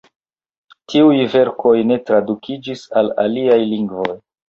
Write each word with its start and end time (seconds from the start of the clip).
Tiuj 0.93 1.19
verkoj 1.35 1.75
ne 1.91 1.99
tradukiĝis 2.09 2.89
al 3.03 3.15
aliaj 3.29 3.63
lingvoj. 3.77 4.15